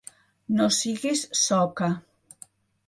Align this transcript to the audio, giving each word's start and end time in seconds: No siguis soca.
No 0.61 0.69
siguis 0.79 1.21
soca. 1.43 1.93